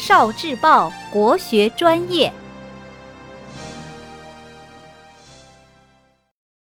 [0.00, 2.32] 少智报国学专业，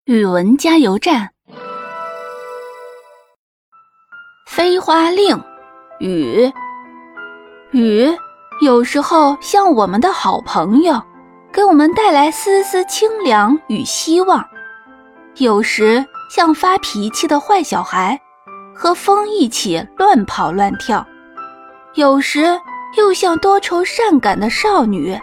[0.05, 1.31] 语文加油站。
[4.45, 5.43] 飞花令，
[5.99, 6.53] 雨，
[7.71, 8.15] 雨
[8.61, 11.01] 有时候像我们的好朋友，
[11.51, 14.39] 给我们带来丝丝清凉与希望；
[15.37, 18.21] 有时像发脾气的坏小孩，
[18.75, 21.03] 和风一起乱跑乱跳；
[21.95, 22.55] 有时。
[22.97, 25.17] 又像多愁善感的少女，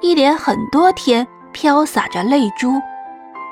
[0.00, 2.72] 一连很多天飘洒着泪珠。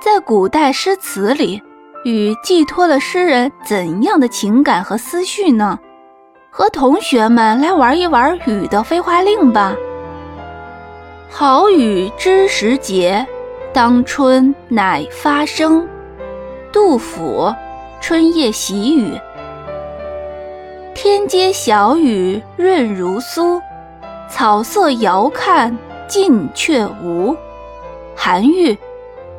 [0.03, 1.63] 在古代诗词里，
[2.05, 5.79] 雨寄托了诗人怎样的情感和思绪呢？
[6.51, 9.75] 和同学们来玩一玩雨的飞花令吧。
[11.31, 13.27] 好雨知时节，
[13.75, 15.87] 当春乃发生。
[16.73, 17.55] 杜甫，
[18.01, 19.13] 春夜喜雨。
[21.07, 23.63] 天街小雨润如酥，
[24.29, 27.33] 草色遥看近却无。
[28.17, 28.77] 韩愈，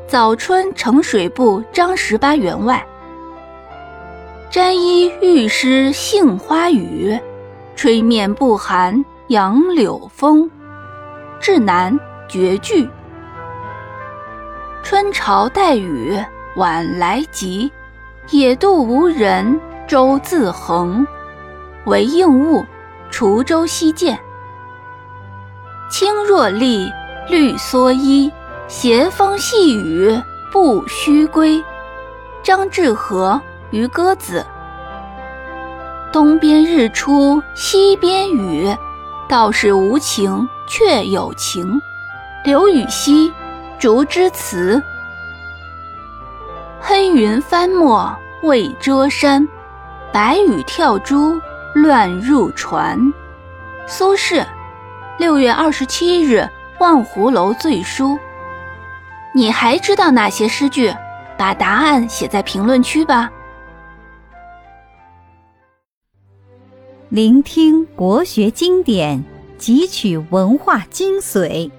[0.08, 2.88] 早春呈水部张十八员外。
[4.50, 7.20] 沾衣欲湿杏花雨，
[7.76, 10.50] 吹面不寒杨柳风。
[11.38, 12.90] 志南绝句。
[14.84, 16.18] 春潮带雨
[16.56, 17.70] 晚来急，
[18.32, 21.06] 野渡无人舟自横。
[21.88, 22.66] 为应物，
[23.10, 24.18] 滁州西涧。
[25.90, 26.92] 青箬笠，
[27.30, 28.32] 绿蓑衣，
[28.68, 30.22] 斜风细雨
[30.52, 31.64] 不须归。
[32.44, 34.46] 张志和渔歌子。
[36.12, 38.76] 东边日出西边雨，
[39.30, 41.82] 道是无晴却有晴。
[42.44, 43.32] 刘禹锡，
[43.80, 44.82] 竹枝词。
[46.82, 49.48] 黑云翻墨未遮山，
[50.12, 51.40] 白雨跳珠。
[51.82, 53.00] 乱入船。
[53.86, 54.44] 苏轼，
[55.20, 58.18] 六月二十七日望湖楼醉书。
[59.34, 60.92] 你还知道哪些诗句？
[61.38, 63.32] 把答案写在评论区吧。
[67.10, 69.24] 聆听国学经典，
[69.60, 71.70] 汲取文化精髓，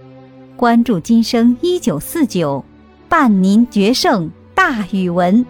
[0.57, 2.65] 关注今生一九四九，
[3.09, 5.45] 伴您决胜大语文。